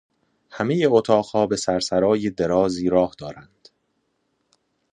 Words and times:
همهی 0.51 0.85
اتاقها 0.85 1.47
به 1.47 1.55
سر 1.57 1.79
سرای 1.79 2.29
درازی 2.29 2.89
راه 2.89 3.15
دارند. 3.17 3.69